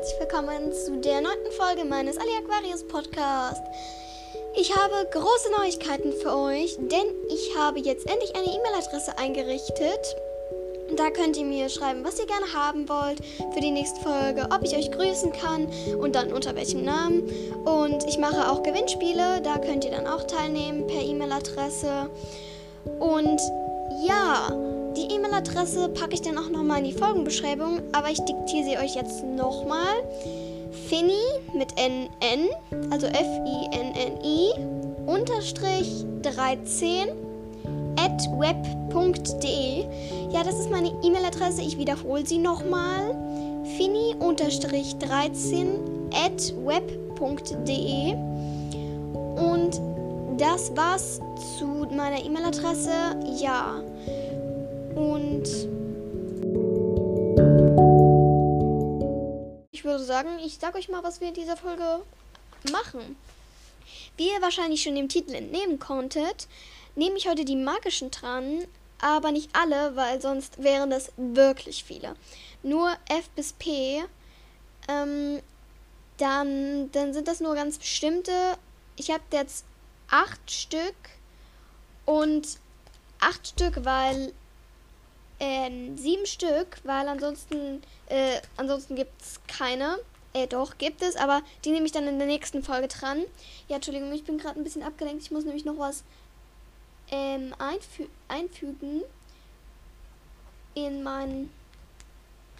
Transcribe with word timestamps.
herzlich 0.00 0.20
willkommen 0.20 0.72
zu 0.72 0.96
der 0.96 1.20
neunten 1.20 1.52
Folge 1.58 1.84
meines 1.84 2.16
Ali 2.16 2.30
Aquarius 2.42 2.88
Podcast. 2.88 3.62
Ich 4.56 4.74
habe 4.74 4.94
große 5.10 5.50
Neuigkeiten 5.58 6.14
für 6.14 6.34
euch, 6.34 6.78
denn 6.78 7.04
ich 7.28 7.54
habe 7.58 7.80
jetzt 7.80 8.08
endlich 8.08 8.34
eine 8.34 8.46
E-Mail-Adresse 8.46 9.18
eingerichtet. 9.18 10.16
Da 10.96 11.10
könnt 11.10 11.36
ihr 11.36 11.44
mir 11.44 11.68
schreiben, 11.68 12.02
was 12.02 12.18
ihr 12.18 12.26
gerne 12.26 12.46
haben 12.54 12.88
wollt 12.88 13.18
für 13.52 13.60
die 13.60 13.72
nächste 13.72 14.00
Folge, 14.00 14.48
ob 14.50 14.62
ich 14.62 14.74
euch 14.74 14.90
grüßen 14.90 15.32
kann 15.32 15.68
und 15.98 16.14
dann 16.14 16.32
unter 16.32 16.54
welchem 16.54 16.82
Namen. 16.82 17.28
Und 17.66 18.02
ich 18.08 18.16
mache 18.16 18.50
auch 18.50 18.62
Gewinnspiele, 18.62 19.42
da 19.42 19.58
könnt 19.58 19.84
ihr 19.84 19.90
dann 19.90 20.06
auch 20.06 20.22
teilnehmen 20.22 20.86
per 20.86 21.02
E-Mail-Adresse. 21.02 22.08
Und 23.00 23.38
ja, 24.02 24.48
die 25.00 25.14
E-Mail-Adresse 25.14 25.88
packe 25.90 26.14
ich 26.14 26.22
dann 26.22 26.36
auch 26.36 26.50
nochmal 26.50 26.78
in 26.78 26.84
die 26.84 26.92
Folgenbeschreibung, 26.92 27.80
aber 27.92 28.10
ich 28.10 28.18
diktiere 28.18 28.64
sie 28.64 28.78
euch 28.78 28.94
jetzt 28.94 29.24
nochmal. 29.24 29.94
Finny 30.88 31.22
mit 31.54 31.72
NN, 31.76 32.48
also 32.90 33.06
F-I-N-N-I, 33.06 34.52
unterstrich 35.06 36.04
13 36.22 37.08
at 37.96 38.22
web.de. 38.38 39.84
Ja, 40.32 40.44
das 40.44 40.58
ist 40.58 40.70
meine 40.70 40.92
E-Mail-Adresse. 41.02 41.62
Ich 41.62 41.78
wiederhole 41.78 42.26
sie 42.26 42.38
nochmal. 42.38 43.16
Finny 43.76 44.14
unterstrich 44.18 44.96
13 44.98 45.68
at 46.12 46.54
web.de. 46.64 48.14
Und 49.14 49.80
das 50.38 50.74
war's 50.76 51.20
zu 51.58 51.66
meiner 51.90 52.22
E-Mail-Adresse. 52.24 52.90
Ja. 53.40 53.82
Und 54.94 55.48
ich 59.70 59.84
würde 59.84 60.04
sagen, 60.04 60.38
ich 60.44 60.58
sage 60.58 60.78
euch 60.78 60.88
mal, 60.88 61.02
was 61.02 61.20
wir 61.20 61.28
in 61.28 61.34
dieser 61.34 61.56
Folge 61.56 62.02
machen. 62.70 63.16
Wie 64.16 64.28
ihr 64.28 64.42
wahrscheinlich 64.42 64.82
schon 64.82 64.94
dem 64.94 65.08
Titel 65.08 65.34
entnehmen 65.34 65.78
konntet, 65.78 66.48
nehme 66.94 67.16
ich 67.16 67.28
heute 67.28 67.44
die 67.44 67.56
magischen 67.56 68.10
dran, 68.10 68.64
aber 69.00 69.32
nicht 69.32 69.50
alle, 69.54 69.96
weil 69.96 70.20
sonst 70.20 70.62
wären 70.62 70.90
das 70.90 71.12
wirklich 71.16 71.84
viele. 71.84 72.14
Nur 72.62 72.90
F 73.08 73.30
bis 73.30 73.52
P. 73.54 74.02
Ähm, 74.88 75.40
dann, 76.18 76.90
dann 76.92 77.14
sind 77.14 77.28
das 77.28 77.40
nur 77.40 77.54
ganz 77.54 77.78
bestimmte. 77.78 78.32
Ich 78.96 79.10
habe 79.10 79.22
jetzt 79.32 79.64
acht 80.10 80.50
Stück 80.50 80.94
und 82.04 82.58
acht 83.20 83.48
Stück, 83.48 83.84
weil 83.84 84.32
ähm, 85.40 85.96
sieben 85.96 86.26
Stück, 86.26 86.78
weil 86.84 87.08
ansonsten, 87.08 87.82
äh, 88.06 88.40
ansonsten 88.56 88.94
gibt 88.94 89.20
es 89.20 89.40
keine. 89.48 89.98
Äh, 90.32 90.46
doch, 90.46 90.78
gibt 90.78 91.02
es, 91.02 91.16
aber 91.16 91.42
die 91.64 91.70
nehme 91.70 91.86
ich 91.86 91.92
dann 91.92 92.06
in 92.06 92.18
der 92.18 92.28
nächsten 92.28 92.62
Folge 92.62 92.88
dran. 92.88 93.24
Ja, 93.68 93.76
Entschuldigung, 93.76 94.12
ich 94.12 94.24
bin 94.24 94.38
gerade 94.38 94.60
ein 94.60 94.64
bisschen 94.64 94.82
abgelenkt. 94.82 95.22
Ich 95.22 95.30
muss 95.30 95.44
nämlich 95.44 95.64
noch 95.64 95.78
was 95.78 96.04
ähm, 97.10 97.54
einfü 97.58 98.06
einfügen 98.28 99.02
in 100.74 101.02
meinen. 101.02 101.50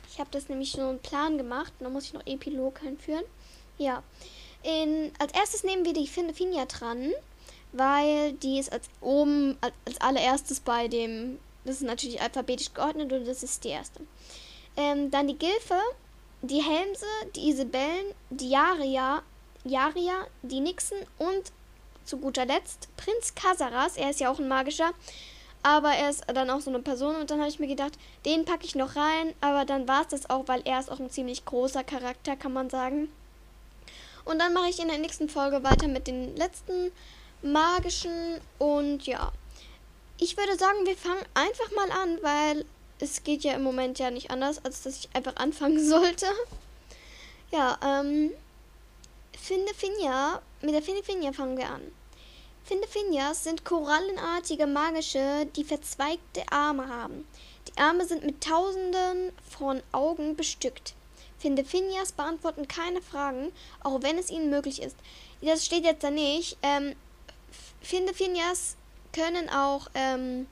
Ich 0.09 0.19
habe 0.19 0.31
das 0.33 0.48
nämlich 0.48 0.72
so 0.72 0.81
einen 0.81 0.98
Plan 0.98 1.39
gemacht. 1.39 1.72
Da 1.78 1.89
muss 1.89 2.06
ich 2.06 2.15
noch 2.15 2.27
Epilog 2.27 2.83
einführen. 2.83 3.25
Ja. 3.78 4.03
In, 4.62 5.12
als 5.19 5.33
erstes 5.33 5.65
nehmen 5.65 5.84
wir 5.84 5.92
die 5.92 6.09
Finja 6.09 6.67
dran, 6.67 7.12
weil 7.72 8.33
die 8.34 8.59
ist 8.59 8.72
als 8.72 8.89
oben 9.00 9.56
als 9.61 10.00
allererstes 10.00 10.61
bei 10.61 10.89
dem 10.89 11.39
das 11.64 11.77
ist 11.77 11.83
natürlich 11.83 12.20
alphabetisch 12.20 12.72
geordnet 12.72 13.12
und 13.12 13.27
das 13.27 13.42
ist 13.42 13.64
die 13.64 13.69
erste. 13.69 14.00
Ähm, 14.77 15.11
dann 15.11 15.28
die 15.28 15.39
Gilfe, 15.39 15.78
die 16.42 16.62
Helmse, 16.62 17.06
die 17.36 17.50
Isabellen, 17.50 18.14
die 18.30 18.50
Jaria, 18.50 19.22
Jaria, 19.65 20.26
die 20.43 20.60
Nixen 20.60 20.99
und 21.19 21.53
zu 22.04 22.16
guter 22.19 22.47
Letzt 22.47 22.88
Prinz 22.97 23.34
Kasaras. 23.34 23.97
Er 23.97 24.10
ist 24.10 24.20
ja 24.20 24.31
auch 24.31 24.38
ein 24.38 24.49
magischer, 24.49 24.91
aber 25.62 25.91
er 25.91 26.10
ist 26.10 26.25
dann 26.26 26.50
auch 26.50 26.60
so 26.60 26.70
eine 26.70 26.81
Person. 26.81 27.16
Und 27.16 27.31
dann 27.31 27.41
habe 27.41 27.50
ich 27.50 27.60
mir 27.60 27.66
gedacht, 27.66 27.93
den 28.25 28.44
packe 28.44 28.65
ich 28.65 28.75
noch 28.75 28.97
rein, 28.97 29.34
aber 29.41 29.65
dann 29.65 29.87
war 29.87 30.03
es 30.03 30.09
das 30.09 30.31
auch, 30.31 30.49
weil 30.49 30.62
er 30.65 30.81
ist 30.81 30.91
auch 30.91 31.00
ein 31.00 31.10
ziemlich 31.10 31.44
großer 31.44 31.84
Charakter, 31.84 32.37
kann 32.37 32.53
man 32.53 32.70
sagen. 32.70 33.12
Und 34.25 34.38
dann 34.38 34.53
mache 34.53 34.70
ich 34.70 34.81
in 34.81 34.88
der 34.88 34.99
nächsten 34.99 35.28
Folge 35.28 35.62
weiter 35.62 35.88
mit 35.88 36.06
den 36.06 36.37
letzten 36.37 36.93
magischen 37.43 38.41
und 38.59 39.06
ja 39.06 39.32
ich 40.20 40.36
würde 40.36 40.56
sagen, 40.56 40.84
wir 40.84 40.97
fangen 40.97 41.25
einfach 41.34 41.70
mal 41.75 41.91
an, 41.91 42.19
weil 42.22 42.64
es 42.98 43.25
geht 43.25 43.42
ja 43.42 43.54
im 43.54 43.62
Moment 43.62 43.98
ja 43.98 44.10
nicht 44.10 44.31
anders, 44.31 44.62
als 44.64 44.82
dass 44.82 44.98
ich 44.98 45.08
einfach 45.14 45.36
anfangen 45.36 45.84
sollte. 45.88 46.26
Ja, 47.50 47.78
ähm, 47.84 48.31
Finde 49.32 49.72
Finja, 49.75 50.42
mit 50.60 50.75
der 50.75 50.82
Finde 50.82 51.03
Finja 51.03 51.32
fangen 51.32 51.56
wir 51.56 51.70
an. 51.70 51.81
Finde 52.64 52.86
Finjas 52.86 53.42
sind 53.44 53.64
korallenartige 53.64 54.66
magische, 54.66 55.47
die 55.56 55.64
verzweigte 55.64 56.44
Arme 56.50 56.87
haben. 56.88 57.26
Die 57.66 57.81
Arme 57.81 58.04
sind 58.04 58.25
mit 58.25 58.42
tausenden 58.44 59.32
von 59.48 59.82
Augen 59.92 60.37
bestückt. 60.37 60.94
Finde 61.38 61.64
Finjas 61.64 62.12
beantworten 62.12 62.69
keine 62.69 63.00
Fragen, 63.00 63.50
auch 63.82 64.02
wenn 64.02 64.19
es 64.19 64.31
ihnen 64.31 64.50
möglich 64.50 64.82
ist. 64.82 64.97
Das 65.41 65.64
steht 65.64 65.84
jetzt 65.84 66.04
da 66.04 66.10
nicht. 66.10 66.58
Ähm, 66.62 66.94
Finde 67.81 68.12
Finjas 68.12 68.76
können 69.12 69.48
auch 69.50 69.88
ähm, 69.94 70.47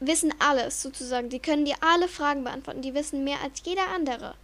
wissen 0.00 0.34
alles 0.38 0.82
sozusagen. 0.82 1.28
Die 1.28 1.38
können 1.38 1.64
dir 1.64 1.76
alle 1.80 2.08
Fragen 2.08 2.44
beantworten. 2.44 2.82
Die 2.82 2.94
wissen 2.94 3.24
mehr 3.24 3.40
als 3.42 3.62
jeder 3.64 3.88
andere. 3.88 4.34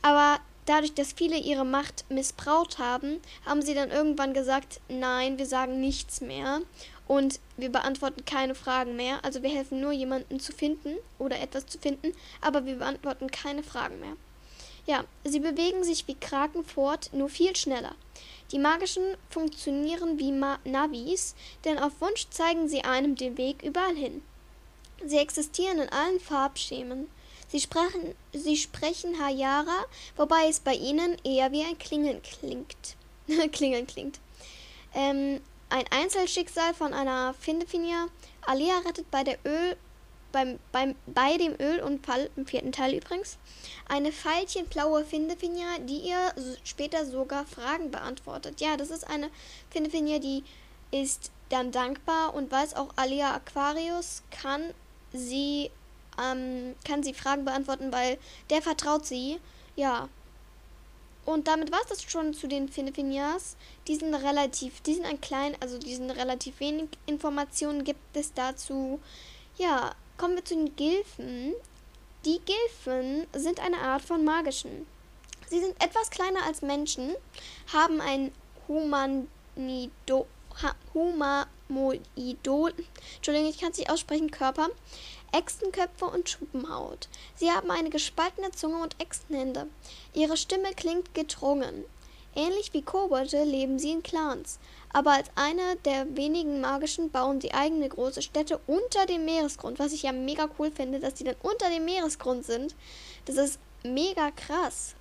Aber 0.00 0.40
dadurch, 0.66 0.94
dass 0.94 1.12
viele 1.12 1.36
ihre 1.36 1.64
Macht 1.64 2.04
missbraucht 2.10 2.78
haben, 2.78 3.20
haben 3.44 3.62
sie 3.62 3.74
dann 3.74 3.90
irgendwann 3.90 4.34
gesagt, 4.34 4.80
nein, 4.88 5.38
wir 5.38 5.46
sagen 5.46 5.80
nichts 5.80 6.20
mehr 6.20 6.60
und 7.06 7.40
wir 7.56 7.70
beantworten 7.70 8.24
keine 8.24 8.54
Fragen 8.54 8.96
mehr. 8.96 9.24
Also 9.24 9.42
wir 9.42 9.50
helfen 9.50 9.80
nur 9.80 9.92
jemanden 9.92 10.40
zu 10.40 10.52
finden 10.52 10.96
oder 11.18 11.40
etwas 11.40 11.66
zu 11.66 11.78
finden, 11.78 12.12
aber 12.40 12.64
wir 12.64 12.76
beantworten 12.76 13.30
keine 13.30 13.62
Fragen 13.62 14.00
mehr. 14.00 14.16
Ja, 14.86 15.04
sie 15.24 15.40
bewegen 15.40 15.84
sich 15.84 16.08
wie 16.08 16.16
Kraken 16.16 16.64
fort, 16.64 17.10
nur 17.12 17.28
viel 17.28 17.54
schneller. 17.54 17.94
Die 18.52 18.58
magischen 18.58 19.16
funktionieren 19.30 20.18
wie 20.18 20.30
Ma 20.30 20.58
Navis, 20.64 21.34
denn 21.64 21.78
auf 21.78 22.00
Wunsch 22.00 22.28
zeigen 22.28 22.68
sie 22.68 22.84
einem 22.84 23.16
den 23.16 23.38
Weg 23.38 23.62
überall 23.62 23.96
hin. 23.96 24.22
Sie 25.04 25.16
existieren 25.16 25.78
in 25.78 25.88
allen 25.88 26.20
Farbschemen. 26.20 27.08
Sie 27.48 27.60
sprechen, 27.60 28.14
sie 28.32 28.56
sprechen 28.56 29.18
Hayara, 29.18 29.86
wobei 30.16 30.48
es 30.48 30.60
bei 30.60 30.74
ihnen 30.74 31.16
eher 31.24 31.50
wie 31.52 31.64
ein 31.64 31.78
Klingeln 31.78 32.20
klingt. 32.22 32.96
Klingeln 33.52 33.86
klingt. 33.86 34.20
Ähm, 34.94 35.40
ein 35.70 35.84
Einzelschicksal 35.90 36.74
von 36.74 36.92
einer 36.92 37.34
Findefinia. 37.34 38.08
Alia 38.42 38.78
rettet 38.80 39.10
bei 39.10 39.24
der 39.24 39.38
Öl 39.46 39.76
beim, 40.32 40.58
beim, 40.72 40.94
bei 41.06 41.36
dem 41.36 41.54
Ölunfall, 41.60 42.30
im 42.36 42.46
vierten 42.46 42.72
Teil 42.72 42.94
übrigens, 42.94 43.38
eine 43.88 44.10
veilchenblaue 44.12 45.04
Findefinia, 45.04 45.78
die 45.80 45.98
ihr 45.98 46.34
später 46.64 47.06
sogar 47.06 47.44
Fragen 47.46 47.90
beantwortet. 47.90 48.60
Ja, 48.60 48.76
das 48.76 48.90
ist 48.90 49.06
eine 49.08 49.30
Findefinia, 49.70 50.18
die 50.18 50.42
ist 50.90 51.30
dann 51.48 51.70
dankbar 51.70 52.34
und 52.34 52.50
weiß 52.50 52.74
auch 52.74 52.88
Alia 52.96 53.34
Aquarius 53.34 54.22
kann 54.30 54.72
sie, 55.12 55.70
ähm, 56.20 56.74
kann 56.84 57.02
sie 57.02 57.14
Fragen 57.14 57.44
beantworten, 57.44 57.92
weil 57.92 58.18
der 58.50 58.62
vertraut 58.62 59.04
sie. 59.04 59.38
Ja. 59.76 60.08
Und 61.24 61.46
damit 61.46 61.70
war 61.70 61.80
es 61.82 61.88
das 61.88 62.02
schon 62.02 62.34
zu 62.34 62.48
den 62.48 62.68
Finifinias. 62.68 63.56
Die 63.86 63.94
sind 63.94 64.14
relativ, 64.14 64.80
die 64.80 64.94
sind 64.94 65.06
ein 65.06 65.20
klein, 65.20 65.56
also 65.60 65.78
die 65.78 65.94
sind 65.94 66.10
relativ 66.10 66.58
wenig 66.58 66.88
Informationen 67.06 67.84
gibt 67.84 68.16
es 68.16 68.32
dazu. 68.32 68.98
Ja, 69.56 69.94
Kommen 70.16 70.36
wir 70.36 70.44
zu 70.44 70.54
den 70.54 70.74
Gilfen. 70.76 71.54
Die 72.24 72.40
Gilfen 72.40 73.26
sind 73.32 73.60
eine 73.60 73.78
Art 73.78 74.02
von 74.02 74.24
magischen. 74.24 74.86
Sie 75.48 75.60
sind 75.60 75.74
etwas 75.82 76.10
kleiner 76.10 76.44
als 76.46 76.62
Menschen, 76.62 77.14
haben 77.72 78.00
ein 78.00 78.32
Humanido, 78.68 80.26
Humamoidol, 80.94 82.72
Entschuldigung, 83.16 83.50
ich 83.50 83.58
kann 83.58 83.72
es 83.72 83.78
nicht 83.78 83.90
aussprechen, 83.90 84.30
Körper, 84.30 84.68
Echsenköpfe 85.32 86.06
und 86.06 86.28
Schuppenhaut. 86.28 87.08
Sie 87.34 87.50
haben 87.50 87.70
eine 87.70 87.90
gespaltene 87.90 88.50
Zunge 88.52 88.82
und 88.82 89.00
Echsenhände. 89.00 89.66
Ihre 90.14 90.36
Stimme 90.36 90.72
klingt 90.74 91.14
gedrungen. 91.14 91.84
Ähnlich 92.34 92.72
wie 92.72 92.82
Kobolde 92.82 93.44
leben 93.44 93.78
sie 93.78 93.90
in 93.90 94.02
Clans, 94.02 94.58
aber 94.92 95.12
als 95.12 95.28
eine 95.34 95.76
der 95.84 96.16
wenigen 96.16 96.62
magischen 96.62 97.10
bauen 97.10 97.40
sie 97.40 97.52
eigene 97.52 97.88
große 97.88 98.22
Städte 98.22 98.58
unter 98.66 99.04
dem 99.06 99.26
Meeresgrund, 99.26 99.78
was 99.78 99.92
ich 99.92 100.04
ja 100.04 100.12
mega 100.12 100.48
cool 100.58 100.70
finde, 100.70 100.98
dass 100.98 101.14
die 101.14 101.24
dann 101.24 101.36
unter 101.42 101.68
dem 101.68 101.84
Meeresgrund 101.84 102.46
sind. 102.46 102.74
Das 103.26 103.36
ist 103.36 103.58
mega 103.84 104.30
krass. 104.30 104.94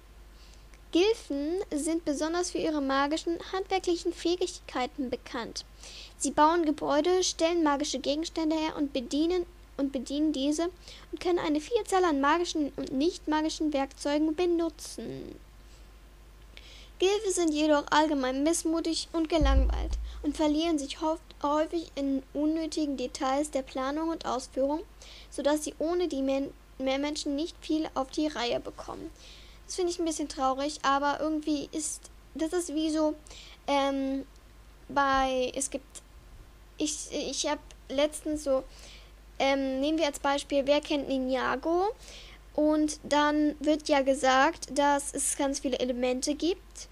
Gilfen 0.91 1.59
sind 1.73 2.03
besonders 2.03 2.51
für 2.51 2.57
ihre 2.57 2.81
magischen, 2.81 3.37
handwerklichen 3.53 4.11
Fähigkeiten 4.11 5.09
bekannt. 5.09 5.63
Sie 6.17 6.31
bauen 6.31 6.65
Gebäude, 6.65 7.23
stellen 7.23 7.63
magische 7.63 7.99
Gegenstände 7.99 8.57
her 8.57 8.75
und 8.75 8.91
bedienen 8.91 9.45
und 9.77 9.93
bedienen 9.93 10.33
diese 10.33 10.69
und 11.11 11.21
können 11.21 11.39
eine 11.39 11.61
Vielzahl 11.61 12.03
an 12.03 12.19
magischen 12.19 12.73
und 12.75 12.91
nicht 12.91 13.29
magischen 13.29 13.71
Werkzeugen 13.71 14.35
benutzen. 14.35 15.39
Gilfe 17.01 17.31
sind 17.31 17.51
jedoch 17.51 17.85
allgemein 17.89 18.43
missmutig 18.43 19.07
und 19.11 19.27
gelangweilt 19.27 19.97
und 20.21 20.37
verlieren 20.37 20.77
sich 20.77 20.99
häufig 21.41 21.91
in 21.95 22.21
unnötigen 22.31 22.95
Details 22.95 23.49
der 23.49 23.63
Planung 23.63 24.09
und 24.09 24.27
Ausführung, 24.27 24.83
sodass 25.31 25.63
sie 25.63 25.73
ohne 25.79 26.07
die 26.07 26.21
Meermenschen 26.77 27.35
nicht 27.35 27.57
viel 27.59 27.89
auf 27.95 28.11
die 28.11 28.27
Reihe 28.27 28.59
bekommen. 28.59 29.09
Das 29.65 29.77
finde 29.77 29.91
ich 29.91 29.97
ein 29.97 30.05
bisschen 30.05 30.29
traurig, 30.29 30.77
aber 30.83 31.19
irgendwie 31.19 31.69
ist 31.71 32.11
das 32.35 32.53
ist 32.53 32.75
wie 32.75 32.91
so 32.91 33.15
ähm, 33.65 34.27
bei 34.87 35.51
es 35.55 35.71
gibt 35.71 36.03
ich 36.77 37.07
ich 37.11 37.49
habe 37.49 37.61
letztens 37.89 38.43
so 38.43 38.63
ähm, 39.39 39.79
nehmen 39.79 39.97
wir 39.97 40.05
als 40.05 40.19
Beispiel 40.19 40.67
wer 40.67 40.81
kennt 40.81 41.07
Ninjago 41.07 41.87
und 42.53 42.99
dann 43.03 43.55
wird 43.59 43.87
ja 43.87 44.01
gesagt, 44.01 44.77
dass 44.77 45.13
es 45.13 45.37
ganz 45.37 45.59
viele 45.59 45.79
Elemente 45.79 46.35
gibt, 46.35 46.89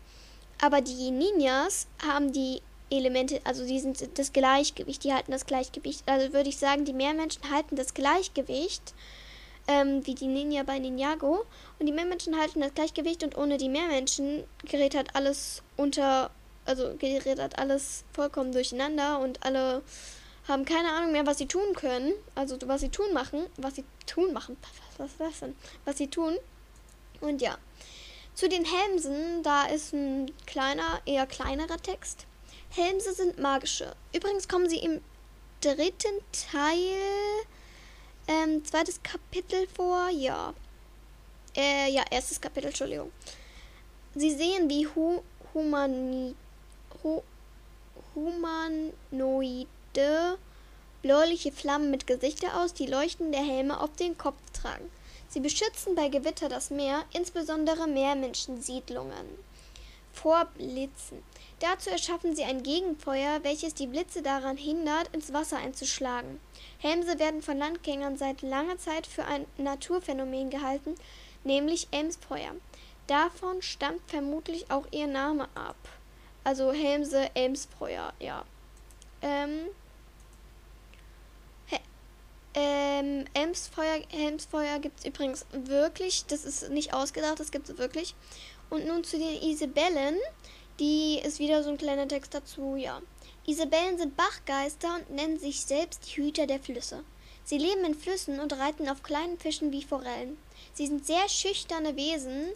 aber 0.61 0.81
die 0.81 1.11
Ninjas 1.11 1.87
haben 2.05 2.31
die 2.31 2.61
Elemente, 2.91 3.39
also 3.43 3.65
die 3.65 3.79
sind 3.79 4.17
das 4.17 4.33
Gleichgewicht, 4.33 5.03
die 5.03 5.13
halten 5.13 5.31
das 5.31 5.45
Gleichgewicht. 5.45 6.03
Also 6.07 6.33
würde 6.33 6.49
ich 6.49 6.57
sagen, 6.57 6.85
die 6.85 6.93
Meermenschen 6.93 7.51
halten 7.51 7.75
das 7.75 7.93
Gleichgewicht, 7.93 8.93
ähm, 9.67 10.05
wie 10.05 10.15
die 10.15 10.27
Ninja 10.27 10.63
bei 10.63 10.79
Ninjago. 10.79 11.45
Und 11.77 11.85
die 11.85 11.91
Meermenschen 11.91 12.37
halten 12.37 12.61
das 12.61 12.73
Gleichgewicht 12.73 13.23
und 13.23 13.37
ohne 13.37 13.57
die 13.57 13.69
Meermenschen 13.69 14.43
gerät 14.65 14.95
halt 14.95 15.15
alles 15.15 15.61
unter, 15.77 16.31
also 16.65 16.95
gerät 16.97 17.39
halt 17.39 17.59
alles 17.59 18.03
vollkommen 18.11 18.51
durcheinander 18.51 19.19
und 19.19 19.43
alle 19.45 19.83
haben 20.47 20.65
keine 20.65 20.91
Ahnung 20.91 21.11
mehr, 21.11 21.27
was 21.27 21.37
sie 21.37 21.45
tun 21.45 21.75
können. 21.75 22.13
Also 22.33 22.57
was 22.65 22.81
sie 22.81 22.89
tun 22.89 23.13
machen, 23.13 23.45
was 23.57 23.75
sie 23.75 23.85
tun 24.07 24.33
machen. 24.33 24.57
Was 24.97 25.11
ist 25.11 25.19
das 25.19 25.39
denn? 25.39 25.55
Was 25.85 25.97
sie 25.97 26.07
tun. 26.07 26.35
Und 27.21 27.41
ja. 27.41 27.57
Zu 28.39 28.47
den 28.47 28.63
Helmsen, 28.63 29.43
da 29.43 29.65
ist 29.65 29.91
ein 29.91 30.31
kleiner, 30.47 31.01
eher 31.05 31.27
kleinerer 31.27 31.75
Text. 31.75 32.25
Helmse 32.69 33.11
sind 33.11 33.37
magische. 33.37 33.93
Übrigens 34.15 34.47
kommen 34.47 34.69
sie 34.69 34.77
im 34.77 35.01
dritten 35.59 36.21
Teil, 36.49 36.95
ähm, 38.29 38.63
zweites 38.63 39.03
Kapitel 39.03 39.67
vor. 39.67 40.07
Ja. 40.11 40.53
Äh, 41.53 41.91
ja, 41.91 42.05
erstes 42.09 42.39
Kapitel, 42.39 42.67
Entschuldigung. 42.67 43.11
Sie 44.15 44.33
sehen 44.33 44.69
wie 44.69 44.87
hu 44.87 45.21
humani 45.53 46.33
hu 47.03 47.21
humanoide 48.15 49.67
bläuliche 51.01 51.51
Flammen 51.51 51.91
mit 51.91 52.07
Gesichter 52.07 52.61
aus, 52.61 52.73
die 52.73 52.85
leuchtende 52.85 53.39
Helme 53.39 53.81
auf 53.81 53.91
den 53.97 54.17
Kopf 54.17 54.39
tragen. 54.53 54.89
Sie 55.29 55.39
beschützen 55.39 55.93
bei 55.95 56.09
Gewitter 56.09 56.49
das 56.49 56.71
Meer, 56.71 57.05
insbesondere 57.13 57.87
Meermenschensiedlungen, 57.87 59.27
vor 60.11 60.45
Blitzen. 60.57 61.23
Dazu 61.59 61.91
erschaffen 61.91 62.35
sie 62.35 62.43
ein 62.43 62.63
Gegenfeuer, 62.63 63.43
welches 63.43 63.75
die 63.75 63.85
Blitze 63.85 64.23
daran 64.23 64.57
hindert, 64.57 65.13
ins 65.13 65.31
Wasser 65.31 65.57
einzuschlagen. 65.57 66.39
Helmse 66.79 67.19
werden 67.19 67.43
von 67.43 67.57
Landgängern 67.57 68.17
seit 68.17 68.41
langer 68.41 68.77
Zeit 68.79 69.05
für 69.05 69.25
ein 69.25 69.45
Naturphänomen 69.57 70.49
gehalten, 70.49 70.95
nämlich 71.43 71.87
Elmsfeuer. 71.91 72.55
Davon 73.07 73.61
stammt 73.61 74.01
vermutlich 74.07 74.71
auch 74.71 74.87
ihr 74.91 75.07
Name 75.07 75.47
ab. 75.53 75.77
Also 76.43 76.71
Helmse, 76.71 77.29
Elmsfeuer, 77.35 78.13
ja. 78.19 78.45
Ähm, 79.21 79.67
ähm, 82.53 83.25
Elmsfeuer, 83.33 84.01
Elmsfeuer 84.11 84.79
gibt 84.79 84.99
es 84.99 85.05
übrigens 85.05 85.45
wirklich. 85.51 86.25
Das 86.25 86.45
ist 86.45 86.69
nicht 86.69 86.93
ausgedacht, 86.93 87.39
das 87.39 87.51
gibt 87.51 87.69
es 87.69 87.77
wirklich. 87.77 88.15
Und 88.69 88.85
nun 88.85 89.03
zu 89.03 89.17
den 89.17 89.41
Isabellen. 89.41 90.17
Die 90.79 91.19
ist 91.19 91.39
wieder 91.39 91.61
so 91.61 91.69
ein 91.69 91.77
kleiner 91.77 92.07
Text 92.07 92.33
dazu, 92.33 92.77
ja. 92.77 93.01
Isabellen 93.45 93.97
sind 93.97 94.15
Bachgeister 94.15 94.95
und 94.95 95.09
nennen 95.09 95.37
sich 95.37 95.61
selbst 95.61 96.05
die 96.05 96.21
Hüter 96.21 96.47
der 96.47 96.59
Flüsse. 96.59 97.03
Sie 97.43 97.57
leben 97.57 97.83
in 97.83 97.95
Flüssen 97.95 98.39
und 98.39 98.53
reiten 98.53 98.87
auf 98.87 99.03
kleinen 99.03 99.37
Fischen 99.37 99.71
wie 99.71 99.83
Forellen. 99.83 100.37
Sie 100.73 100.87
sind 100.87 101.05
sehr 101.05 101.27
schüchterne 101.27 101.95
Wesen, 101.95 102.51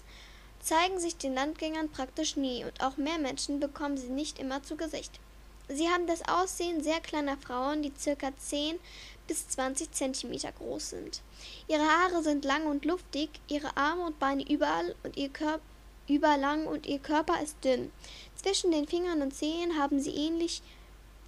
zeigen 0.61 0.99
sich 0.99 1.17
den 1.17 1.33
Landgängern 1.33 1.89
praktisch 1.89 2.37
nie 2.37 2.63
und 2.63 2.79
auch 2.79 2.95
Meermenschen 2.95 3.59
bekommen 3.59 3.97
sie 3.97 4.09
nicht 4.09 4.39
immer 4.39 4.63
zu 4.63 4.77
Gesicht. 4.77 5.19
Sie 5.67 5.89
haben 5.89 6.07
das 6.07 6.27
Aussehen 6.27 6.83
sehr 6.83 6.99
kleiner 6.99 7.37
Frauen, 7.37 7.81
die 7.81 7.91
circa 7.97 8.31
10 8.37 8.79
bis 9.27 9.47
20 9.49 9.91
cm 9.91 10.33
groß 10.57 10.91
sind. 10.91 11.21
Ihre 11.67 11.83
Haare 11.83 12.23
sind 12.23 12.45
lang 12.45 12.65
und 12.65 12.85
luftig, 12.85 13.29
ihre 13.47 13.75
Arme 13.77 14.05
und 14.05 14.19
Beine 14.19 14.49
überall 14.49 14.95
und 15.03 15.17
ihr 15.17 15.29
Körper 15.29 15.61
überlang 16.07 16.67
und 16.67 16.85
ihr 16.85 16.99
Körper 16.99 17.41
ist 17.41 17.63
dünn. 17.63 17.91
Zwischen 18.35 18.71
den 18.71 18.87
Fingern 18.87 19.21
und 19.21 19.33
Zehen 19.33 19.77
haben 19.77 19.99
sie 19.99 20.11
ähnlich 20.11 20.61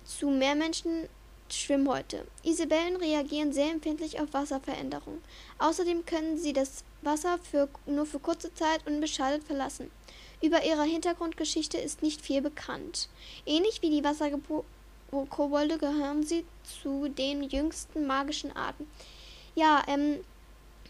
zu 0.03 0.29
Meermenschen 0.29 1.07
Schwimmhäute. 1.49 2.25
Isabellen 2.43 2.95
reagieren 2.97 3.53
sehr 3.53 3.71
empfindlich 3.71 4.19
auf 4.19 4.33
Wasserveränderungen. 4.33 5.21
Außerdem 5.59 6.05
können 6.05 6.37
sie 6.37 6.53
das 6.53 6.83
Wasser 7.03 7.37
für, 7.49 7.69
nur 7.85 8.05
für 8.05 8.19
kurze 8.19 8.53
Zeit 8.53 8.85
unbeschadet 8.87 9.43
verlassen. 9.43 9.91
Über 10.41 10.65
ihre 10.65 10.83
Hintergrundgeschichte 10.83 11.77
ist 11.77 12.01
nicht 12.01 12.21
viel 12.21 12.41
bekannt. 12.41 13.09
Ähnlich 13.45 13.81
wie 13.81 13.89
die 13.89 14.03
Wasserkobolde 15.11 15.77
gehören 15.77 16.23
sie 16.23 16.45
zu 16.81 17.07
den 17.09 17.43
jüngsten 17.43 18.05
magischen 18.05 18.55
Arten. 18.55 18.87
Ja, 19.55 19.83
ähm, 19.87 20.19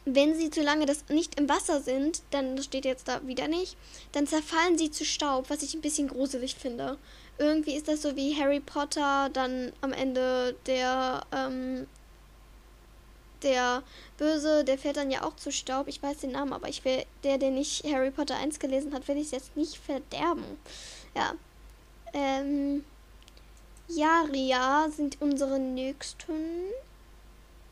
wenn 0.06 0.36
sie 0.36 0.52
zu 0.52 0.62
lange 0.62 0.86
das 0.86 1.06
nicht 1.10 1.40
im 1.40 1.50
Wasser 1.50 1.82
sind, 1.82 2.22
dann 2.32 2.56
das 2.56 2.66
steht 2.66 2.86
jetzt 2.86 3.08
da 3.08 3.26
wieder 3.26 3.48
nicht, 3.48 3.76
dann 4.12 4.28
zerfallen 4.28 4.78
sie 4.78 4.92
zu 4.92 5.04
Staub, 5.04 5.50
was 5.50 5.64
ich 5.64 5.74
ein 5.74 5.82
bisschen 5.82 6.08
gruselig 6.08 6.56
finde. 6.56 6.98
Irgendwie 7.38 7.74
ist 7.74 7.88
das 7.88 8.04
so 8.04 8.16
wie 8.16 8.40
Harry 8.40 8.60
Potter, 8.60 9.30
dann 9.34 9.74
am 9.82 9.94
Ende 9.94 10.56
der 10.68 11.24
ähm, 11.36 11.88
der 13.44 13.84
Böse, 14.18 14.64
der 14.64 14.78
fällt 14.78 14.98
dann 14.98 15.12
ja 15.12 15.24
auch 15.24 15.36
zu 15.36 15.52
Staub. 15.52 15.88
Ich 15.88 16.02
weiß 16.02 16.20
den 16.20 16.32
Namen, 16.32 16.54
aber 16.54 16.68
ich 16.68 16.84
will 16.86 17.04
der, 17.24 17.38
der 17.38 17.52
nicht 17.52 17.84
Harry 17.84 18.10
Potter 18.10 18.38
1 18.38 18.60
gelesen 18.60 18.94
hat, 18.94 19.08
will 19.08 19.18
ich 19.18 19.32
jetzt 19.32 19.56
nicht 19.56 19.78
verderben. 19.78 20.46
Ja. 21.16 21.34
Ähm, 22.14 22.84
Jaria 23.88 24.90
sind 24.90 25.22
unsere 25.22 25.60
nächsten. 25.60 26.34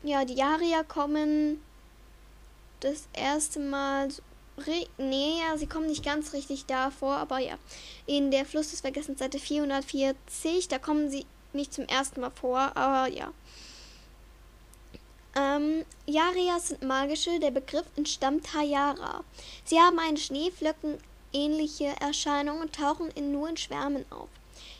Ja, 0.02 0.24
die 0.24 0.34
Jaria 0.34 0.82
kommen 0.82 1.60
das 2.80 3.08
erste 3.12 3.58
Mal. 3.58 4.08
Nee, 4.98 5.40
ja, 5.40 5.58
sie 5.58 5.66
kommen 5.66 5.86
nicht 5.86 6.04
ganz 6.04 6.32
richtig 6.32 6.66
davor, 6.66 7.16
aber 7.16 7.38
ja. 7.38 7.58
In 8.06 8.30
der 8.30 8.44
Fluss 8.44 8.70
des 8.70 8.82
Vergessens 8.82 9.18
Seite 9.18 9.38
440, 9.40 10.68
da 10.68 10.78
kommen 10.78 11.10
sie 11.10 11.26
nicht 11.52 11.74
zum 11.74 11.86
ersten 11.86 12.20
Mal 12.20 12.30
vor, 12.30 12.76
aber 12.76 13.12
ja. 13.12 13.32
Ähm, 15.36 15.84
Yarias 16.06 16.68
sind 16.68 16.82
magische, 16.82 17.40
der 17.40 17.50
Begriff 17.50 17.86
entstammt 17.96 18.54
Hayara. 18.54 19.24
Sie 19.64 19.80
haben 19.80 19.98
eine 19.98 20.16
Schneeflöcken-ähnliche 20.16 21.92
Erscheinung 22.00 22.60
und 22.60 22.72
tauchen 22.76 23.10
in, 23.16 23.32
nur 23.32 23.48
in 23.48 23.56
Schwärmen 23.56 24.04
auf. 24.10 24.28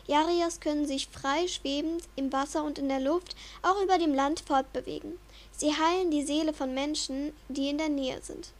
Yarias 0.07 0.59
können 0.59 0.85
sich 0.85 1.07
frei 1.07 1.47
schwebend 1.47 2.03
im 2.15 2.31
Wasser 2.31 2.63
und 2.63 2.77
in 2.77 2.89
der 2.89 2.99
Luft, 2.99 3.35
auch 3.63 3.81
über 3.81 3.97
dem 3.97 4.13
Land 4.13 4.41
fortbewegen. 4.41 5.17
Sie 5.51 5.73
heilen 5.73 6.11
die 6.11 6.23
Seele 6.23 6.53
von 6.53 6.73
Menschen, 6.73 7.33
die 7.49 7.69
in 7.69 7.77
der 7.77 7.89
Nähe 7.89 8.21
sind. 8.21 8.51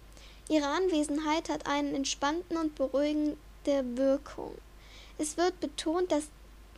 Ihre 0.50 0.68
Anwesenheit 0.68 1.50
hat 1.50 1.68
eine 1.68 1.94
entspannten 1.94 2.58
und 2.58 2.76
beruhigende 2.76 3.38
Wirkung. 3.66 4.56
Es 5.18 5.38
wird 5.38 5.60
betont, 5.60 6.12
dass 6.12 6.26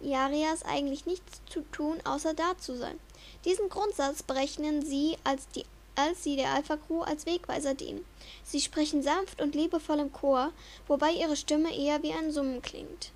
Yarias 0.02 0.64
eigentlich 0.64 1.06
nichts 1.06 1.42
zu 1.50 1.62
tun, 1.72 1.98
außer 2.04 2.34
da 2.34 2.58
zu 2.58 2.78
sein. 2.78 3.00
Diesen 3.46 3.70
Grundsatz 3.70 4.22
berechnen 4.22 4.86
sie, 4.86 5.18
als, 5.24 5.48
die, 5.50 5.66
als 5.96 6.24
sie 6.24 6.36
der 6.36 6.54
Alpha 6.54 6.78
Crew 6.78 7.02
als 7.02 7.26
Wegweiser 7.26 7.74
dienen. 7.74 8.06
Sie 8.44 8.62
sprechen 8.62 9.02
sanft 9.02 9.42
und 9.42 9.56
liebevoll 9.56 10.00
im 10.00 10.12
Chor, 10.12 10.52
wobei 10.88 11.12
ihre 11.12 11.36
Stimme 11.36 11.76
eher 11.76 12.04
wie 12.04 12.14
ein 12.14 12.32
Summen 12.32 12.62
klingt. 12.62 13.12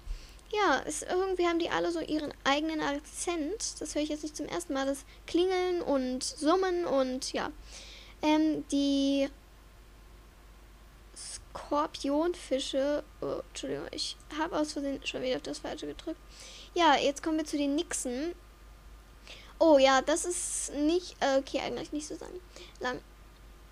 Ja, 0.52 0.82
es, 0.86 1.02
irgendwie 1.02 1.48
haben 1.48 1.60
die 1.60 1.70
alle 1.70 1.92
so 1.92 2.02
ihren 2.02 2.34
eigenen 2.44 2.82
Akzent. 2.82 3.80
Das 3.80 3.96
höre 3.96 4.02
ich 4.02 4.10
jetzt 4.10 4.24
nicht 4.24 4.36
zum 4.36 4.48
ersten 4.48 4.74
Mal. 4.74 4.86
Das 4.86 5.06
Klingeln 5.26 5.82
und 5.82 6.24
Summen 6.24 6.86
und 6.86 7.32
ja. 7.32 7.52
Ähm, 8.22 8.66
die 8.70 9.30
Skorpionfische. 11.16 13.04
Oh, 13.22 13.42
Entschuldigung, 13.50 13.88
ich 13.92 14.18
habe 14.38 14.58
aus 14.58 14.74
Versehen 14.74 15.06
schon 15.06 15.22
wieder 15.22 15.38
auf 15.38 15.42
das 15.42 15.60
Falsche 15.60 15.88
gedrückt. 15.88 16.20
Ja, 16.74 16.96
jetzt 16.98 17.24
kommen 17.24 17.38
wir 17.38 17.46
zu 17.46 17.58
den 17.58 17.76
Nixen. 17.76 18.36
Oh 19.58 19.78
ja, 19.78 20.02
das 20.02 20.26
ist 20.26 20.74
nicht. 20.74 21.16
Äh, 21.22 21.38
okay, 21.38 21.60
eigentlich 21.60 21.92
nicht 21.92 22.08
so 22.08 22.16
lang. 22.80 23.00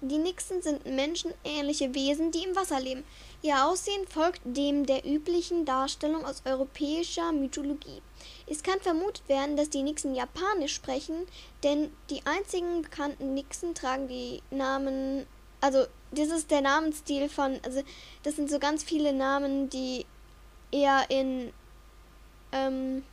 Die 0.02 0.18
Nixen 0.18 0.62
sind 0.62 0.86
menschenähnliche 0.86 1.94
Wesen, 1.94 2.32
die 2.32 2.44
im 2.44 2.56
Wasser 2.56 2.80
leben. 2.80 3.04
Ihr 3.42 3.66
Aussehen 3.66 4.08
folgt 4.08 4.42
dem 4.46 4.86
der 4.86 5.06
üblichen 5.06 5.66
Darstellung 5.66 6.26
aus 6.26 6.44
europäischer 6.46 7.34
Mythologie. 7.34 8.02
Es 8.48 8.64
kann 8.64 8.80
vermutet 8.80 9.28
werden, 9.28 9.58
dass 9.58 9.70
die 9.70 9.84
Nixen 9.84 10.16
Japanisch 10.16 10.74
sprechen, 10.74 11.28
denn 11.64 11.92
die 12.10 12.26
einzigen 12.26 12.82
bekannten 12.82 13.34
Nixen 13.34 13.76
tragen 13.76 14.08
die 14.08 14.42
Namen. 14.52 15.28
Also, 15.60 15.86
das 16.12 16.30
ist 16.30 16.50
der 16.50 16.62
Namensstil 16.62 17.28
von. 17.28 17.60
Also, 17.66 17.84
das 18.24 18.38
sind 18.38 18.50
so 18.50 18.58
ganz 18.60 18.84
viele 18.84 19.12
Namen, 19.12 19.70
die 19.70 20.06
eher 20.72 21.10
in 21.10 21.52
ähm, 22.52 23.04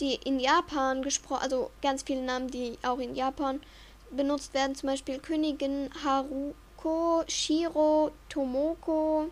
die 0.00 0.14
in 0.24 0.38
Japan 0.38 1.02
gesprochen, 1.02 1.42
also 1.42 1.70
ganz 1.82 2.02
viele 2.02 2.22
Namen, 2.22 2.48
die 2.48 2.78
auch 2.82 2.98
in 2.98 3.14
Japan 3.14 3.60
benutzt 4.10 4.54
werden, 4.54 4.74
zum 4.74 4.88
Beispiel 4.88 5.18
Königin 5.18 5.90
Haruko, 6.04 7.24
Shiro, 7.28 8.10
Tomoko, 8.28 9.30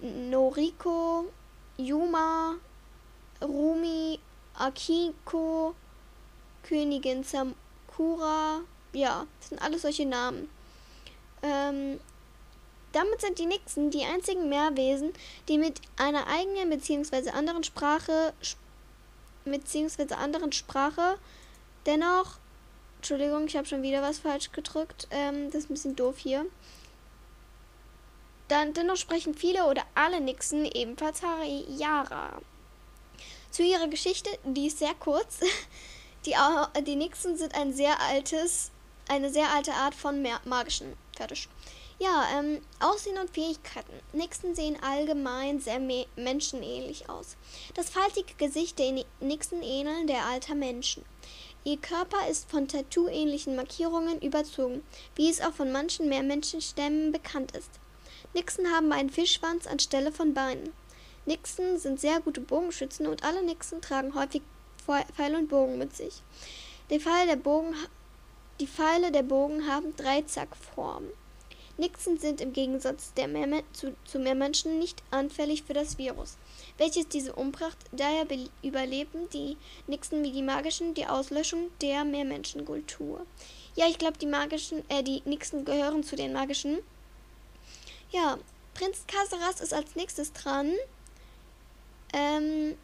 Noriko, 0.00 1.26
Yuma, 1.76 2.54
Rumi, 3.42 4.18
Akiko, 4.54 5.74
Königin 6.62 7.24
Sakura. 7.24 8.60
Ja, 8.92 9.26
das 9.40 9.48
sind 9.48 9.62
alles 9.62 9.82
solche 9.82 10.06
Namen. 10.06 10.48
Ähm, 11.42 12.00
damit 12.92 13.20
sind 13.20 13.38
die 13.38 13.46
Nixen 13.46 13.90
die 13.90 14.04
einzigen 14.04 14.48
Meerwesen, 14.48 15.12
die 15.48 15.58
mit 15.58 15.80
einer 15.96 16.26
eigenen 16.28 16.70
bzw. 16.70 17.30
anderen 17.30 17.64
Sprache 17.64 18.32
bzw. 19.44 20.14
anderen 20.14 20.52
Sprache 20.52 21.18
dennoch 21.86 22.38
Entschuldigung, 23.04 23.46
ich 23.46 23.54
habe 23.54 23.66
schon 23.66 23.82
wieder 23.82 24.00
was 24.00 24.20
falsch 24.20 24.50
gedrückt. 24.50 25.08
Ähm, 25.10 25.50
das 25.50 25.64
ist 25.64 25.70
ein 25.70 25.74
bisschen 25.74 25.94
doof 25.94 26.16
hier. 26.16 26.46
Dann 28.48 28.72
dennoch 28.72 28.96
sprechen 28.96 29.34
viele 29.34 29.66
oder 29.66 29.82
alle 29.94 30.22
Nixen 30.22 30.64
ebenfalls 30.64 31.20
Yara. 31.68 32.40
Zu 33.50 33.62
ihrer 33.62 33.88
Geschichte, 33.88 34.30
die 34.44 34.68
ist 34.68 34.78
sehr 34.78 34.94
kurz. 34.94 35.40
Die, 36.24 36.34
die 36.86 36.96
Nixen 36.96 37.36
sind 37.36 37.54
ein 37.54 37.74
sehr 37.74 38.00
altes, 38.00 38.70
eine 39.10 39.28
sehr 39.28 39.50
alte 39.50 39.74
Art 39.74 39.94
von 39.94 40.26
magischen. 40.46 40.94
Fertig. 41.14 41.50
Ja, 41.98 42.26
ähm, 42.38 42.62
Aussehen 42.80 43.18
und 43.18 43.28
Fähigkeiten. 43.28 43.92
Nixen 44.14 44.54
sehen 44.54 44.82
allgemein 44.82 45.60
sehr 45.60 45.78
menschenähnlich 46.16 47.10
aus. 47.10 47.36
Das 47.74 47.90
faltige 47.90 48.32
Gesicht 48.38 48.78
der 48.78 49.04
Nixen 49.20 49.62
ähneln 49.62 50.06
der 50.06 50.24
alter 50.24 50.54
Menschen. 50.54 51.04
Ihr 51.66 51.78
Körper 51.78 52.28
ist 52.28 52.50
von 52.50 52.68
Tattoo-ähnlichen 52.68 53.56
Markierungen 53.56 54.20
überzogen, 54.20 54.82
wie 55.14 55.30
es 55.30 55.40
auch 55.40 55.54
von 55.54 55.72
manchen 55.72 56.10
Meermenschenstämmen 56.10 57.10
bekannt 57.10 57.56
ist. 57.56 57.70
Nixen 58.34 58.70
haben 58.70 58.92
einen 58.92 59.08
Fischschwanz 59.08 59.66
anstelle 59.66 60.12
von 60.12 60.34
Beinen. 60.34 60.74
Nixen 61.24 61.78
sind 61.78 61.98
sehr 61.98 62.20
gute 62.20 62.42
Bogenschützen 62.42 63.06
und 63.06 63.24
alle 63.24 63.42
Nixen 63.42 63.80
tragen 63.80 64.14
häufig 64.14 64.42
Pfeil 64.76 65.34
und 65.34 65.48
Bogen 65.48 65.78
mit 65.78 65.96
sich. 65.96 66.22
Die 66.90 67.00
Pfeile 67.00 67.28
der 67.28 67.36
Bogen, 67.36 67.74
die 68.60 68.66
Pfeile 68.66 69.10
der 69.10 69.22
Bogen 69.22 69.66
haben 69.66 69.96
Dreizackform. 69.96 71.04
Nixen 71.78 72.18
sind 72.18 72.42
im 72.42 72.52
Gegensatz 72.52 73.12
Meermen 73.16 73.62
zu, 73.72 73.96
zu 74.04 74.18
Meermenschen 74.18 74.78
nicht 74.78 75.02
anfällig 75.10 75.62
für 75.62 75.72
das 75.72 75.96
Virus, 75.96 76.36
welches 76.78 77.08
diese 77.08 77.34
umbracht. 77.34 77.78
Daher 77.92 78.26
überleben 78.62 79.28
die 79.30 79.56
Nixen 79.86 80.22
wie 80.22 80.32
die 80.32 80.42
magischen 80.42 80.94
die 80.94 81.06
Auslöschung 81.06 81.70
der 81.80 82.04
Meermenschenkultur. 82.04 83.26
Ja, 83.76 83.86
ich 83.86 83.98
glaube, 83.98 84.18
die 84.18 84.26
magischen, 84.26 84.88
äh, 84.88 85.02
die 85.02 85.22
Nixen 85.24 85.64
gehören 85.64 86.04
zu 86.04 86.16
den 86.16 86.32
magischen. 86.32 86.78
Ja, 88.10 88.38
Prinz 88.74 89.04
Casaras 89.06 89.60
ist 89.60 89.74
als 89.74 89.94
nächstes 89.96 90.32
dran. 90.32 90.72
Ähm, 92.12 92.76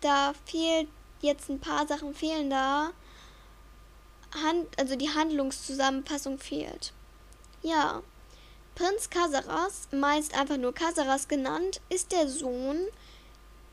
da 0.00 0.32
fehlt 0.46 0.88
jetzt 1.20 1.48
ein 1.48 1.60
paar 1.60 1.86
Sachen 1.86 2.14
fehlen 2.14 2.50
da. 2.50 2.92
Hand, 4.44 4.66
also 4.78 4.94
die 4.94 5.08
Handlungszusammenfassung 5.08 6.38
fehlt. 6.38 6.92
Ja, 7.62 8.02
Prinz 8.78 9.10
Casaras, 9.10 9.88
meist 9.90 10.38
einfach 10.38 10.56
nur 10.56 10.72
Casaras 10.72 11.26
genannt, 11.26 11.80
ist 11.88 12.12
der 12.12 12.28
Sohn 12.28 12.86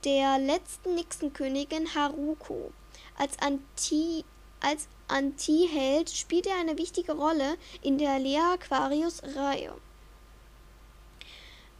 der 0.03 0.39
letzten 0.39 0.95
Nixenkönigin 0.95 1.93
Haruko. 1.93 2.71
Als 3.15 3.38
Anti 3.38 4.25
als 4.62 4.88
Anti-Held 5.07 6.09
spielt 6.09 6.47
er 6.47 6.57
eine 6.57 6.79
wichtige 6.79 7.12
Rolle 7.12 7.57
in 7.83 8.00
der 8.00 8.17
Lea 8.17 8.39
Aquarius-Reihe. 8.55 9.75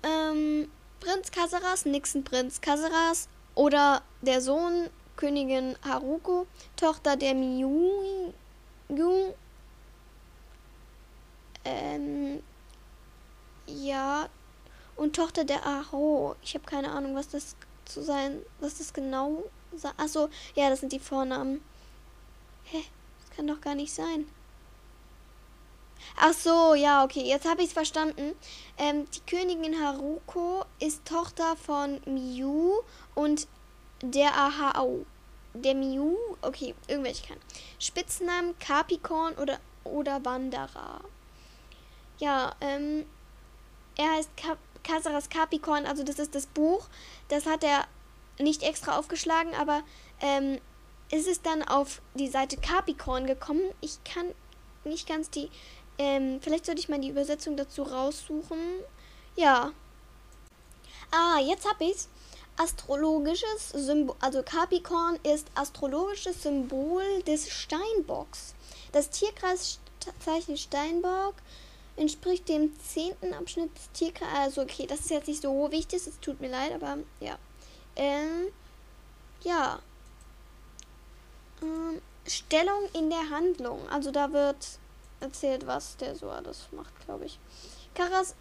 Ähm, 0.04 0.70
Prinz 1.00 1.32
Casaras, 1.32 1.86
Nixon 1.86 2.24
Prinz 2.24 2.62
Casaras 2.62 3.28
oder 3.56 4.04
der 4.22 4.40
Sohn 4.40 4.92
Königin 5.16 5.76
Haruko, 5.84 6.46
Tochter 6.76 7.16
der 7.16 7.34
Miyu, 7.34 8.34
ähm, 11.64 12.44
ja, 13.68 14.30
und 14.96 15.16
Tochter 15.16 15.44
der 15.44 15.66
Aho. 15.66 16.36
Ich 16.42 16.54
habe 16.56 16.66
keine 16.66 16.92
Ahnung, 16.92 17.16
was 17.16 17.30
das 17.30 17.56
zu 17.86 18.02
sein, 18.02 18.42
was 18.60 18.78
das 18.78 18.94
genau. 18.94 19.44
Achso, 19.98 20.30
ja, 20.56 20.70
das 20.70 20.80
sind 20.80 20.92
die 20.92 21.00
Vornamen. 21.00 21.62
Hä? 22.64 22.84
Das 23.22 23.36
kann 23.36 23.48
doch 23.48 23.62
gar 23.62 23.76
nicht 23.76 23.94
sein. 23.94 24.26
Ach 26.18 26.34
so, 26.34 26.76
ja, 26.76 27.04
okay, 27.04 27.24
jetzt 27.24 27.48
habe 27.48 27.62
ich 27.62 27.68
es 27.68 27.74
verstanden. 27.74 28.36
Ähm, 28.78 29.06
die 29.12 29.20
Königin 29.22 29.82
Haruko 29.84 30.66
ist 30.80 31.06
Tochter 31.06 31.56
von 31.58 32.00
Miu 32.06 32.82
und 33.16 33.48
der 34.02 34.34
Ahao. 34.34 35.06
Der 35.54 35.74
Miu, 35.74 36.16
okay, 36.42 36.76
irgendwelche 36.88 37.28
kann. 37.28 37.38
Spitznamen 37.80 38.58
Capricorn 38.60 39.36
oder, 39.36 39.60
oder 39.84 40.24
Wanderer. 40.24 41.02
Ja, 42.18 42.56
ähm, 42.62 43.06
er 43.98 44.12
heißt 44.12 44.30
Casaras 44.84 45.30
Capricorn, 45.30 45.86
also 45.86 46.04
das 46.04 46.20
ist 46.20 46.36
das 46.36 46.46
Buch. 46.46 46.88
Das 47.30 47.46
hat 47.46 47.64
er 47.64 47.86
nicht 48.40 48.64
extra 48.64 48.98
aufgeschlagen, 48.98 49.54
aber 49.56 49.82
ähm, 50.22 50.60
ist 51.12 51.28
es 51.28 51.42
dann 51.42 51.64
auf 51.64 52.02
die 52.14 52.28
Seite 52.28 52.58
Capricorn 52.58 53.26
gekommen. 53.26 53.62
Ich 53.82 54.04
kann 54.04 54.34
nicht 54.84 55.08
ganz 55.08 55.30
die 55.30 55.50
ähm, 55.98 56.40
vielleicht 56.42 56.66
sollte 56.66 56.82
ich 56.82 56.90
mal 56.90 57.00
die 57.00 57.10
Übersetzung 57.10 57.56
dazu 57.56 57.84
raussuchen. 57.84 58.60
Ja. 59.36 59.72
Ah, 61.12 61.40
jetzt 61.40 61.68
hab 61.68 61.80
ich's. 61.82 62.10
Astrologisches 62.58 63.72
Symbol, 63.74 64.16
also 64.22 64.42
Capricorn 64.42 65.20
ist 65.24 65.48
astrologisches 65.56 66.42
Symbol 66.42 67.04
des 67.24 67.50
Steinbocks. 67.50 68.56
Das 68.94 69.10
Tierkreiszeichen 69.10 70.56
Steinbock 70.56 71.36
entspricht 71.98 72.50
dem 72.50 72.78
zehnten 72.80 73.34
Abschnitt 73.34 73.76
des 73.76 73.92
Tierkreises. 73.94 74.36
Also, 74.36 74.62
okay, 74.62 74.86
das 74.88 75.02
ist 75.02 75.10
jetzt 75.12 75.28
nicht 75.28 75.42
so 75.42 75.72
wichtig, 75.72 76.06
es 76.06 76.20
tut 76.20 76.40
mir 76.42 76.50
leid, 76.50 76.74
aber 76.74 76.98
ja. 77.20 77.38
Ähm, 77.96 78.48
ja. 79.44 79.80
Ähm, 81.62 82.02
Stellung 82.28 82.90
in 82.94 83.10
der 83.10 83.30
Handlung. 83.30 83.88
Also, 83.90 84.12
da 84.12 84.32
wird 84.34 84.80
erzählt, 85.20 85.66
was 85.68 85.98
der 85.98 86.16
so 86.16 86.30
alles 86.30 86.68
macht, 86.72 86.94
glaube 87.06 87.26
ich. 87.26 87.40
Karas, 87.96 88.36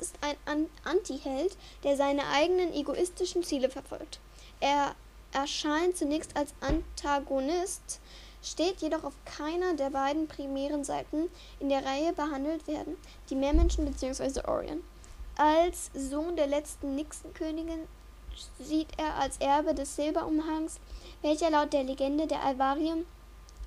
ist 0.00 0.16
ein 0.20 0.36
An 0.44 0.66
Anti-Held, 0.84 1.56
der 1.84 1.96
seine 1.96 2.26
eigenen 2.26 2.72
egoistischen 2.74 3.44
Ziele 3.44 3.70
verfolgt. 3.70 4.18
Er 4.58 4.96
erscheint 5.32 5.96
zunächst 5.96 6.36
als 6.36 6.52
Antagonist, 6.60 8.00
steht 8.42 8.80
jedoch 8.80 9.04
auf 9.04 9.14
keiner 9.24 9.74
der 9.74 9.90
beiden 9.90 10.28
primären 10.28 10.84
Seiten 10.84 11.28
in 11.60 11.68
der 11.68 11.84
Reihe 11.84 12.12
behandelt 12.12 12.66
werden, 12.66 12.96
die 13.30 13.34
Meermenschen 13.34 13.84
bzw. 13.84 14.40
Orion. 14.46 14.82
Als 15.36 15.90
Sohn 15.94 16.36
der 16.36 16.46
letzten 16.46 16.94
Nixenkönigin 16.94 17.86
sieht 18.58 18.88
er 18.96 19.16
als 19.16 19.38
Erbe 19.38 19.74
des 19.74 19.94
Silberumhangs, 19.96 20.80
welcher 21.22 21.50
laut 21.50 21.72
der 21.72 21.84
Legende 21.84 22.26
der 22.26 22.44
Alvarien 22.44 23.06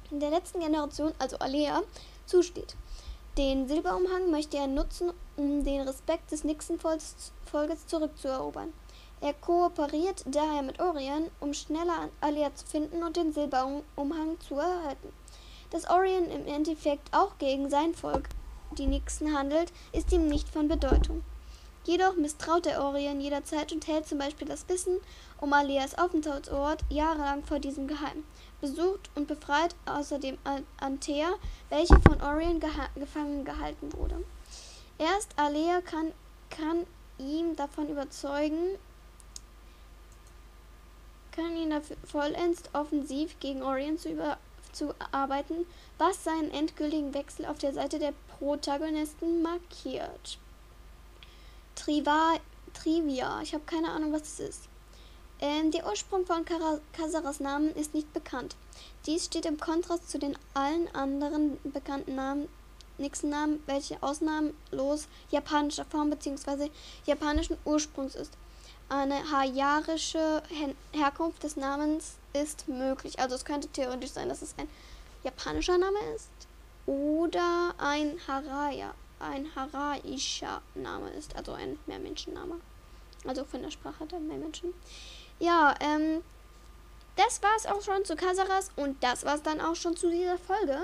in 0.09 0.19
der 0.19 0.29
letzten 0.29 0.59
Generation, 0.59 1.13
also 1.19 1.37
Alea, 1.39 1.81
zusteht. 2.25 2.75
Den 3.37 3.67
Silberumhang 3.67 4.29
möchte 4.29 4.57
er 4.57 4.67
nutzen, 4.67 5.13
um 5.37 5.63
den 5.63 5.81
Respekt 5.81 6.31
des 6.31 6.43
Nixon-Volkes 6.43 7.87
zurückzuerobern. 7.87 8.73
Er 9.23 9.33
kooperiert 9.33 10.23
daher 10.25 10.63
mit 10.63 10.79
Orion, 10.79 11.29
um 11.39 11.53
schneller 11.53 12.09
Alia 12.21 12.55
zu 12.55 12.65
finden 12.65 13.03
und 13.03 13.15
den 13.15 13.31
Silberumhang 13.31 14.39
zu 14.39 14.55
erhalten. 14.55 15.13
Dass 15.69 15.87
Orion 15.87 16.29
im 16.31 16.47
Endeffekt 16.47 17.13
auch 17.13 17.37
gegen 17.37 17.69
sein 17.69 17.93
Volk, 17.93 18.29
die 18.79 18.87
Nixon, 18.87 19.37
handelt, 19.37 19.71
ist 19.91 20.11
ihm 20.11 20.27
nicht 20.27 20.49
von 20.49 20.67
Bedeutung. 20.67 21.23
Jedoch 21.83 22.15
misstraut 22.15 22.65
der 22.65 22.83
Orion 22.83 23.21
jederzeit 23.21 23.71
und 23.71 23.85
hält 23.87 24.07
zum 24.07 24.17
Beispiel 24.17 24.47
das 24.47 24.67
Wissen 24.67 24.99
um 25.39 25.53
Alias 25.53 25.97
Aufenthaltsort 25.97 26.83
jahrelang 26.89 27.43
vor 27.43 27.59
diesem 27.59 27.87
geheim 27.87 28.23
besucht 28.59 29.11
und 29.13 29.27
befreit 29.27 29.75
außerdem 29.85 30.37
Antea, 30.79 31.29
welche 31.69 31.99
von 32.01 32.21
Orion 32.21 32.59
gefangen 32.95 33.45
gehalten 33.45 33.93
wurde. 33.93 34.23
Erst 34.97 35.29
Alea 35.35 35.81
kann, 35.81 36.11
kann 36.49 36.85
ihn 37.17 37.55
davon 37.55 37.89
überzeugen, 37.89 38.77
ihn 41.37 41.69
dafür 41.69 41.97
vollends 42.03 42.63
offensiv 42.73 43.39
gegen 43.39 43.63
Orion 43.63 43.97
zu, 43.97 44.09
über, 44.09 44.37
arbeiten, 45.11 45.65
was 45.97 46.23
seinen 46.23 46.51
endgültigen 46.51 47.13
Wechsel 47.13 47.45
auf 47.45 47.57
der 47.57 47.73
Seite 47.73 47.99
der 47.99 48.13
Protagonisten 48.39 49.41
markiert. 49.41 50.37
Triva 51.75 52.35
Trivia. 52.73 53.41
Ich 53.41 53.53
habe 53.53 53.63
keine 53.65 53.89
Ahnung, 53.89 54.13
was 54.13 54.23
es 54.23 54.39
ist. 54.39 54.69
Ähm, 55.39 55.71
der 55.71 55.87
Ursprung 55.87 56.25
von 56.25 56.45
Kasaras 56.93 57.39
Namen 57.39 57.75
ist 57.75 57.93
nicht 57.93 58.13
bekannt. 58.13 58.55
Dies 59.05 59.25
steht 59.25 59.45
im 59.45 59.59
Kontrast 59.59 60.09
zu 60.09 60.19
den 60.19 60.37
allen 60.53 60.93
anderen 60.93 61.57
bekannten 61.63 62.15
Namen, 62.15 62.47
nächsten 62.99 63.29
Namen, 63.29 63.63
welche 63.65 64.01
ausnahmslos 64.03 65.07
japanischer 65.31 65.85
Form 65.85 66.11
bzw. 66.11 66.69
japanischen 67.05 67.57
Ursprungs 67.65 68.13
ist. 68.13 68.33
Eine 68.91 69.31
hajarische 69.31 70.43
Herkunft 70.91 71.43
des 71.43 71.55
Namens 71.55 72.15
ist 72.33 72.67
möglich. 72.67 73.17
Also 73.19 73.35
es 73.35 73.45
könnte 73.45 73.69
theoretisch 73.69 74.11
sein, 74.11 74.27
dass 74.27 74.41
es 74.41 74.53
ein 74.57 74.67
japanischer 75.23 75.77
Name 75.77 75.97
ist 76.13 76.27
oder 76.85 77.73
ein 77.77 78.19
Haraya, 78.27 78.93
ein 79.21 79.47
haraischer 79.55 80.61
Name 80.75 81.09
ist, 81.11 81.37
also 81.37 81.53
ein 81.53 81.79
Mehrmenschenname. 81.85 82.55
Also 83.25 83.45
von 83.45 83.61
der 83.61 83.71
Sprache 83.71 84.05
der 84.07 84.19
Mehrmenschen. 84.19 84.73
Ja, 85.39 85.73
ähm, 85.79 86.21
das 87.15 87.41
war 87.41 87.55
es 87.55 87.67
auch 87.67 87.81
schon 87.81 88.03
zu 88.03 88.17
Kasaras 88.17 88.71
und 88.75 89.01
das 89.01 89.23
war 89.23 89.35
es 89.35 89.41
dann 89.41 89.61
auch 89.61 89.77
schon 89.77 89.95
zu 89.95 90.09
dieser 90.09 90.37
Folge. 90.37 90.77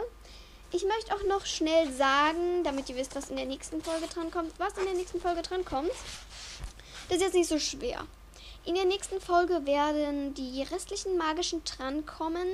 Ich 0.72 0.86
möchte 0.86 1.14
auch 1.14 1.24
noch 1.24 1.46
schnell 1.46 1.92
sagen, 1.92 2.64
damit 2.64 2.88
ihr 2.88 2.96
wisst, 2.96 3.16
was 3.16 3.30
in 3.30 3.36
der 3.36 3.46
nächsten 3.46 3.82
Folge 3.82 4.08
dran 4.08 4.32
kommt, 4.32 4.58
was 4.60 4.78
in 4.78 4.86
der 4.86 4.94
nächsten 4.94 5.20
Folge 5.20 5.42
dran 5.42 5.66
kommt. 5.66 5.92
Das 7.08 7.18
ist 7.18 7.24
jetzt 7.24 7.36
nicht 7.36 7.50
so 7.50 7.60
schwer. 7.60 8.06
In 8.66 8.76
der 8.76 8.84
nächsten 8.84 9.22
Folge 9.22 9.66
werden 9.66 10.34
die 10.34 10.62
restlichen 10.64 11.18
magischen 11.18 11.64
drankommen. 11.64 12.48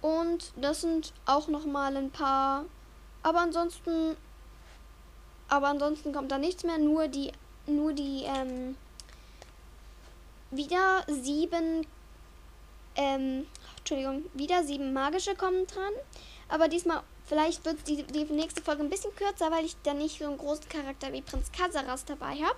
Und 0.00 0.52
das 0.56 0.80
sind 0.80 1.12
auch 1.26 1.48
noch 1.48 1.66
mal 1.66 1.94
ein 1.96 2.10
paar. 2.10 2.64
Aber 3.22 3.40
ansonsten. 3.40 4.16
Aber 5.48 5.68
ansonsten 5.68 6.14
kommt 6.14 6.32
da 6.32 6.38
nichts 6.38 6.64
mehr. 6.64 6.78
Nur 6.78 7.08
die. 7.08 7.30
Nur 7.66 7.92
die. 7.92 8.24
Ähm, 8.24 8.74
wieder 10.50 11.04
sieben. 11.08 11.86
Ähm, 12.96 13.46
Entschuldigung. 13.76 14.24
Wieder 14.32 14.64
sieben 14.64 14.94
magische 14.94 15.34
kommen 15.34 15.66
dran. 15.66 15.92
Aber 16.48 16.68
diesmal. 16.68 17.02
Vielleicht 17.26 17.64
wird 17.64 17.86
die, 17.86 18.02
die 18.02 18.24
nächste 18.24 18.62
Folge 18.62 18.82
ein 18.82 18.90
bisschen 18.90 19.14
kürzer, 19.14 19.50
weil 19.50 19.64
ich 19.64 19.76
da 19.84 19.94
nicht 19.94 20.18
so 20.18 20.26
einen 20.26 20.38
großen 20.38 20.68
Charakter 20.68 21.12
wie 21.12 21.22
Prinz 21.22 21.52
Kasaras 21.52 22.04
dabei 22.04 22.34
habe. 22.36 22.56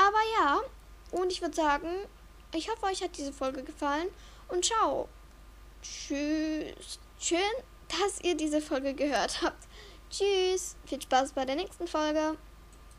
Aber 0.00 0.18
ja, 0.38 0.60
und 1.10 1.30
ich 1.30 1.42
würde 1.42 1.54
sagen, 1.54 1.88
ich 2.54 2.70
hoffe, 2.70 2.86
euch 2.86 3.02
hat 3.02 3.18
diese 3.18 3.34
Folge 3.34 3.62
gefallen. 3.62 4.08
Und 4.48 4.64
ciao. 4.64 5.08
Tschüss. 5.82 6.98
Schön, 7.18 7.38
dass 7.88 8.20
ihr 8.22 8.34
diese 8.34 8.62
Folge 8.62 8.94
gehört 8.94 9.42
habt. 9.42 9.68
Tschüss. 10.08 10.76
Viel 10.86 11.02
Spaß 11.02 11.34
bei 11.34 11.44
der 11.44 11.56
nächsten 11.56 11.86
Folge. 11.86 12.38